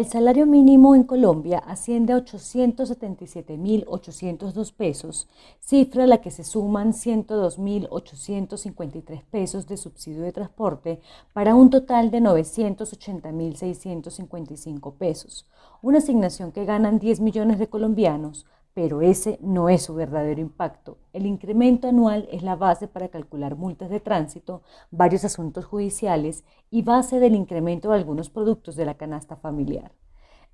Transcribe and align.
El 0.00 0.06
salario 0.06 0.46
mínimo 0.46 0.94
en 0.94 1.02
Colombia 1.02 1.58
asciende 1.58 2.14
a 2.14 2.24
877.802 2.24 4.72
pesos, 4.72 5.28
cifra 5.60 6.04
a 6.04 6.06
la 6.06 6.22
que 6.22 6.30
se 6.30 6.42
suman 6.42 6.94
102.853 6.94 9.22
pesos 9.30 9.66
de 9.66 9.76
subsidio 9.76 10.22
de 10.22 10.32
transporte 10.32 11.00
para 11.34 11.54
un 11.54 11.68
total 11.68 12.10
de 12.10 12.22
980.655 12.22 14.94
pesos, 14.94 15.46
una 15.82 15.98
asignación 15.98 16.50
que 16.50 16.64
ganan 16.64 16.98
10 16.98 17.20
millones 17.20 17.58
de 17.58 17.68
colombianos, 17.68 18.46
pero 18.80 19.02
ese 19.02 19.38
no 19.42 19.68
es 19.68 19.82
su 19.82 19.94
verdadero 19.94 20.40
impacto. 20.40 20.96
El 21.12 21.26
incremento 21.26 21.86
anual 21.86 22.26
es 22.32 22.42
la 22.42 22.56
base 22.56 22.88
para 22.88 23.08
calcular 23.08 23.54
multas 23.54 23.90
de 23.90 24.00
tránsito, 24.00 24.62
varios 24.90 25.22
asuntos 25.22 25.66
judiciales 25.66 26.44
y 26.70 26.80
base 26.80 27.20
del 27.20 27.34
incremento 27.34 27.90
de 27.90 27.96
algunos 27.96 28.30
productos 28.30 28.76
de 28.76 28.86
la 28.86 28.94
canasta 28.94 29.36
familiar. 29.36 29.92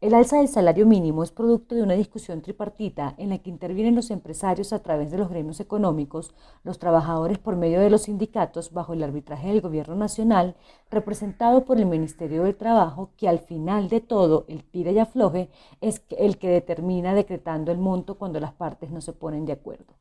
El 0.02 0.12
alza 0.12 0.36
del 0.36 0.48
salario 0.48 0.84
mínimo 0.84 1.22
es 1.22 1.32
producto 1.32 1.74
de 1.74 1.82
una 1.82 1.94
discusión 1.94 2.42
tripartita 2.42 3.14
en 3.16 3.30
la 3.30 3.38
que 3.38 3.48
intervienen 3.48 3.94
los 3.94 4.10
empresarios 4.10 4.74
a 4.74 4.82
través 4.82 5.10
de 5.10 5.16
los 5.16 5.30
gremios 5.30 5.58
económicos, 5.58 6.34
los 6.64 6.78
trabajadores 6.78 7.38
por 7.38 7.56
medio 7.56 7.80
de 7.80 7.88
los 7.88 8.02
sindicatos 8.02 8.72
bajo 8.72 8.92
el 8.92 9.02
arbitraje 9.02 9.48
del 9.48 9.62
Gobierno 9.62 9.94
Nacional, 9.94 10.54
representado 10.90 11.64
por 11.64 11.78
el 11.78 11.86
Ministerio 11.86 12.42
del 12.42 12.56
Trabajo, 12.56 13.12
que 13.16 13.26
al 13.26 13.38
final 13.38 13.88
de 13.88 14.02
todo, 14.02 14.44
el 14.48 14.64
tira 14.64 14.90
y 14.92 14.98
afloje, 14.98 15.48
es 15.80 16.02
el 16.10 16.36
que 16.36 16.50
determina 16.50 17.14
decretando 17.14 17.72
el 17.72 17.78
monto 17.78 18.18
cuando 18.18 18.38
las 18.38 18.52
partes 18.52 18.90
no 18.90 19.00
se 19.00 19.14
ponen 19.14 19.46
de 19.46 19.52
acuerdo. 19.52 19.94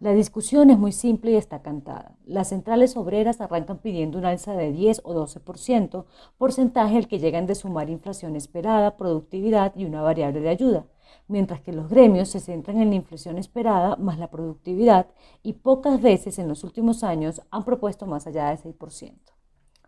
La 0.00 0.12
discusión 0.12 0.70
es 0.70 0.78
muy 0.78 0.90
simple 0.90 1.30
y 1.30 1.36
está 1.36 1.62
cantada. 1.62 2.16
Las 2.26 2.48
centrales 2.48 2.96
obreras 2.96 3.40
arrancan 3.40 3.78
pidiendo 3.78 4.18
un 4.18 4.24
alza 4.24 4.54
de 4.54 4.72
10 4.72 5.02
o 5.04 5.14
12%, 5.14 6.04
porcentaje 6.36 6.96
al 6.96 7.06
que 7.06 7.20
llegan 7.20 7.46
de 7.46 7.54
sumar 7.54 7.88
inflación 7.88 8.34
esperada, 8.34 8.96
productividad 8.96 9.72
y 9.76 9.84
una 9.84 10.02
variable 10.02 10.40
de 10.40 10.48
ayuda, 10.48 10.86
mientras 11.28 11.60
que 11.60 11.72
los 11.72 11.88
gremios 11.88 12.28
se 12.28 12.40
centran 12.40 12.80
en 12.80 12.90
la 12.90 12.96
inflación 12.96 13.38
esperada 13.38 13.94
más 13.96 14.18
la 14.18 14.30
productividad 14.30 15.06
y 15.44 15.54
pocas 15.54 16.02
veces 16.02 16.40
en 16.40 16.48
los 16.48 16.64
últimos 16.64 17.04
años 17.04 17.40
han 17.50 17.64
propuesto 17.64 18.04
más 18.06 18.26
allá 18.26 18.50
de 18.50 18.58
6%. 18.58 19.12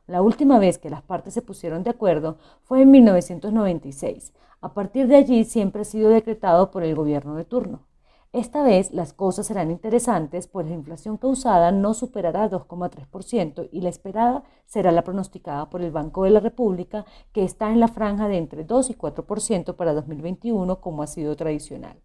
La 0.07 0.23
última 0.23 0.61
vez 0.61 0.79
que 0.79 0.89
las 0.89 1.03
partes 1.03 1.35
se 1.35 1.43
pusieron 1.43 1.83
de 1.83 1.91
acuerdo 1.91 2.39
fue 2.63 2.83
en 2.83 2.93
1996. 2.93 4.33
A 4.61 4.73
partir 4.73 5.09
de 5.09 5.17
allí 5.17 5.45
siempre 5.45 5.83
ha 5.83 5.85
sido 5.85 6.11
decretado 6.11 6.71
por 6.71 6.85
el 6.85 6.95
gobierno 6.95 7.35
de 7.35 7.45
turno. 7.45 7.86
Esta 8.37 8.63
vez 8.63 8.93
las 8.93 9.15
cosas 9.15 9.47
serán 9.47 9.71
interesantes, 9.71 10.47
pues 10.47 10.67
la 10.67 10.75
inflación 10.75 11.17
causada 11.17 11.73
no 11.73 11.95
superará 11.95 12.51
2,3% 12.51 13.71
y 13.73 13.81
la 13.81 13.89
esperada 13.89 14.43
será 14.67 14.93
la 14.93 15.05
pronosticada 15.05 15.71
por 15.71 15.81
el 15.81 15.91
Banco 15.91 16.25
de 16.25 16.31
la 16.33 16.41
República, 16.41 17.07
que 17.33 17.45
está 17.45 17.73
en 17.73 17.81
la 17.81 17.89
franja 17.89 18.29
de 18.29 18.37
entre 18.37 18.65
2 18.65 18.91
y 18.91 18.95
4% 18.95 19.75
para 19.75 19.95
2021, 19.95 20.83
como 20.83 21.03
ha 21.03 21.07
sido 21.07 21.35
tradicional. 21.35 21.99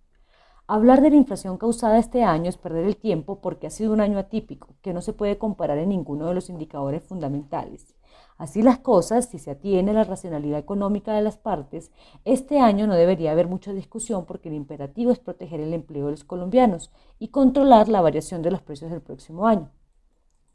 Hablar 0.68 1.02
de 1.02 1.10
la 1.10 1.18
inflación 1.18 1.58
causada 1.58 2.00
este 2.00 2.24
año 2.24 2.48
es 2.48 2.56
perder 2.56 2.86
el 2.86 2.96
tiempo 2.96 3.42
porque 3.42 3.68
ha 3.68 3.70
sido 3.70 3.92
un 3.92 4.00
año 4.00 4.18
atípico, 4.18 4.70
que 4.82 4.94
no 4.94 5.02
se 5.02 5.12
puede 5.12 5.38
comparar 5.38 5.80
en 5.80 5.90
ninguno 5.90 6.28
de 6.28 6.34
los 6.34 6.50
indicadores 6.50 7.04
fundamentales. 7.04 7.94
Así 8.42 8.64
las 8.64 8.80
cosas, 8.80 9.30
si 9.30 9.38
se 9.38 9.52
atiene 9.52 9.92
a 9.92 9.94
la 9.94 10.04
racionalidad 10.04 10.58
económica 10.58 11.14
de 11.14 11.22
las 11.22 11.38
partes, 11.38 11.92
este 12.26 12.58
año 12.58 12.88
no 12.88 12.96
debería 12.96 13.34
haber 13.34 13.48
mucha 13.48 13.72
discusión 13.72 14.26
porque 14.26 14.50
el 14.50 14.56
imperativo 14.56 15.12
es 15.12 15.20
proteger 15.20 15.60
el 15.60 15.76
empleo 15.76 16.06
de 16.06 16.14
los 16.14 16.24
colombianos 16.24 16.90
y 17.20 17.28
controlar 17.28 17.88
la 17.88 18.02
variación 18.02 18.42
de 18.42 18.50
los 18.50 18.64
precios 18.64 18.90
del 18.90 19.04
próximo 19.04 19.46
año. 19.46 19.70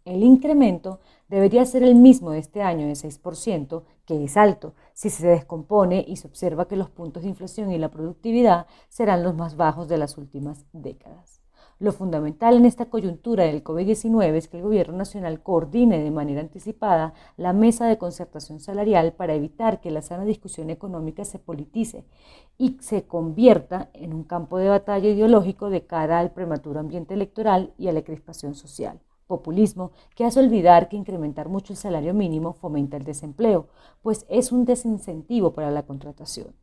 El 0.05 0.25
incremento 0.25 0.98
debería 1.28 1.65
ser 1.65 1.84
el 1.84 1.95
mismo 1.95 2.33
de 2.33 2.41
este 2.41 2.61
año 2.61 2.89
de 2.89 2.95
6%, 2.95 3.84
que 4.05 4.25
es 4.25 4.37
alto, 4.37 4.75
si 4.93 5.09
se 5.09 5.28
descompone 5.28 6.05
y 6.09 6.17
se 6.17 6.27
observa 6.27 6.67
que 6.67 6.75
los 6.75 6.91
puntos 6.91 7.23
de 7.23 7.28
inflación 7.28 7.71
y 7.71 7.78
la 7.78 7.93
productividad 7.93 8.67
serán 8.89 9.23
los 9.23 9.37
más 9.37 9.55
bajos 9.55 9.87
de 9.87 9.99
las 9.99 10.19
últimas 10.19 10.66
décadas. 10.72 11.46
Lo 11.78 11.92
fundamental 11.92 12.56
en 12.56 12.64
esta 12.64 12.87
coyuntura 12.87 13.44
del 13.44 13.62
COVID-19 13.62 14.34
es 14.34 14.48
que 14.48 14.56
el 14.56 14.62
Gobierno 14.62 14.97
Nacional 14.97 15.42
coordine 15.42 15.98
de 16.03 16.10
manera 16.10 16.41
anticipada 16.41 17.12
la 17.37 17.53
mesa 17.53 17.87
de 17.87 17.98
concertación 17.98 18.60
salarial 18.60 19.12
para 19.12 19.34
evitar 19.34 19.82
que 19.82 19.91
la 19.91 20.00
sana 20.00 20.25
discusión 20.25 20.70
económica 20.70 21.26
se 21.26 21.38
politice 21.38 22.06
y 22.56 22.78
se 22.81 23.06
convierta 23.06 23.91
en 23.92 24.15
un 24.15 24.25
campo 24.25 24.56
de 24.56 24.70
batalla 24.70 25.10
ideológico 25.10 25.69
de 25.69 25.84
cara 25.84 26.19
al 26.19 26.31
prematuro 26.32 26.81
ambiente 26.81 27.12
electoral 27.12 27.75
y 27.76 27.88
a 27.88 27.92
la 27.92 28.03
crispación 28.03 28.54
social 28.54 28.98
populismo 29.26 29.91
que 30.15 30.25
hace 30.25 30.41
olvidar 30.41 30.88
que 30.88 30.97
incrementar 30.97 31.48
mucho 31.48 31.72
el 31.72 31.76
salario 31.76 32.15
mínimo 32.15 32.53
fomenta 32.53 32.97
el 32.97 33.04
desempleo, 33.04 33.66
pues 34.00 34.25
es 34.28 34.53
un 34.53 34.65
desincentivo 34.65 35.53
para 35.53 35.70
la 35.72 35.82
contratación. 35.82 36.54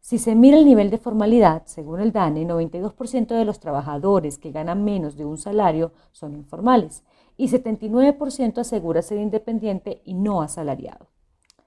Si 0.00 0.18
se 0.18 0.34
mira 0.34 0.56
el 0.56 0.64
nivel 0.64 0.90
de 0.90 0.96
formalidad, 0.96 1.62
según 1.66 2.00
el 2.00 2.10
DANE, 2.10 2.46
92% 2.46 3.26
de 3.36 3.44
los 3.44 3.60
trabajadores 3.60 4.38
que 4.38 4.50
ganan 4.50 4.82
menos 4.82 5.14
de 5.16 5.26
un 5.26 5.36
salario 5.36 5.92
son 6.10 6.34
informales 6.34 7.04
y 7.36 7.48
79% 7.48 8.58
asegura 8.58 9.02
ser 9.02 9.18
independiente 9.18 10.00
y 10.04 10.14
no 10.14 10.40
asalariado. 10.40 11.08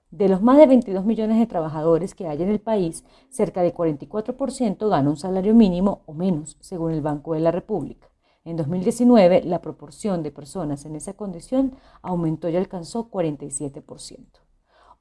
De 0.09 0.29
los 0.29 0.41
más 0.41 0.57
de 0.57 0.65
22 0.65 1.05
millones 1.05 1.39
de 1.39 1.45
trabajadores 1.45 2.15
que 2.15 2.27
hay 2.27 2.41
en 2.41 2.49
el 2.49 2.59
país, 2.59 3.05
cerca 3.29 3.61
de 3.61 3.73
44% 3.73 4.89
gana 4.89 5.09
un 5.09 5.17
salario 5.17 5.53
mínimo 5.53 6.01
o 6.07 6.13
menos, 6.13 6.57
según 6.59 6.91
el 6.91 7.01
Banco 7.01 7.35
de 7.35 7.39
la 7.39 7.51
República. 7.51 8.09
En 8.45 8.57
2019, 8.57 9.43
la 9.43 9.61
proporción 9.61 10.21
de 10.21 10.31
personas 10.31 10.85
en 10.85 10.95
esa 10.95 11.13
condición 11.13 11.75
aumentó 12.01 12.49
y 12.49 12.57
alcanzó 12.57 13.09
47%. 13.09 14.42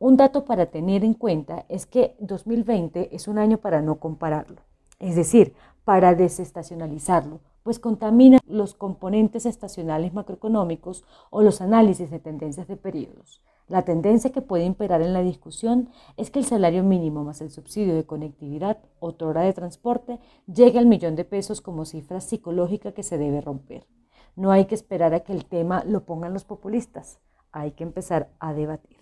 Un 0.05 0.17
dato 0.17 0.45
para 0.45 0.67
tener 0.67 1.05
en 1.05 1.15
cuenta 1.15 1.65
es 1.69 1.87
que 1.87 2.17
2020 2.19 3.15
es 3.15 3.29
un 3.29 3.39
año 3.39 3.59
para 3.59 3.83
no 3.83 4.01
compararlo, 4.01 4.61
es 4.99 5.15
decir, 5.15 5.55
para 5.85 6.17
desestacionalizarlo, 6.17 7.39
pues 7.63 7.79
contamina 7.79 8.41
los 8.45 8.75
componentes 8.75 9.47
estacionales 9.47 10.13
macroeconómicos 10.13 11.05
o 11.31 11.43
los 11.43 11.61
análisis 11.61 12.11
de 12.11 12.19
tendencias 12.19 12.67
de 12.67 12.77
periodos. 12.77 13.45
La 13.69 13.83
tendencia 13.83 14.33
que 14.33 14.43
puede 14.43 14.65
imperar 14.65 15.03
en 15.03 15.13
la 15.13 15.23
discusión 15.23 15.89
es 16.17 16.33
que 16.33 16.41
el 16.41 16.47
salario 16.47 16.83
mínimo 16.83 17.23
más 17.23 17.41
el 17.41 17.53
subsidio 17.53 17.95
de 17.95 18.05
conectividad, 18.05 18.79
otra 18.99 19.29
hora 19.29 19.43
de 19.43 19.53
transporte, 19.53 20.19
llegue 20.53 20.81
al 20.81 20.87
millón 20.87 21.15
de 21.15 21.25
pesos 21.25 21.61
como 21.61 21.85
cifra 21.85 22.21
psicológica 22.21 22.91
que 22.91 23.05
se 23.05 23.19
debe 23.19 23.41
romper. 23.41 23.87
No 24.35 24.51
hay 24.51 24.65
que 24.65 24.75
esperar 24.75 25.15
a 25.15 25.21
que 25.21 25.33
el 25.33 25.45
tema 25.45 25.85
lo 25.87 26.05
pongan 26.07 26.33
los 26.33 26.43
populistas, 26.43 27.21
hay 27.53 27.71
que 27.71 27.85
empezar 27.85 28.31
a 28.41 28.53
debatir. 28.53 29.02